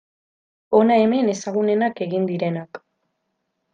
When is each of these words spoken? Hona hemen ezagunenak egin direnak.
Hona 0.77 0.95
hemen 1.01 1.29
ezagunenak 1.33 2.01
egin 2.07 2.27
direnak. 2.33 2.85